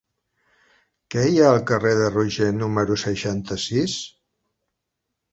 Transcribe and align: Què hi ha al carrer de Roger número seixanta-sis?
Què 1.15 1.25
hi 1.25 1.35
ha 1.41 1.49
al 1.49 1.59
carrer 1.71 1.91
de 1.99 2.07
Roger 2.15 2.47
número 2.61 2.97
seixanta-sis? 3.01 3.99